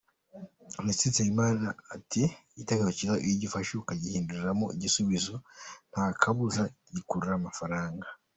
Minisitiri 0.81 1.11
Nsengimana 1.13 1.67
ati 1.95 2.21
“Igitekerezo 2.53 2.91
cyiza 2.97 3.15
iyo 3.25 3.33
ugifashe 3.35 3.71
ukagihinduramo 3.73 4.65
igisubizo 4.75 5.35
nta 5.91 6.05
kabuza 6.21 6.63
gikurura 6.93 7.35
amafaranga. 7.37 8.07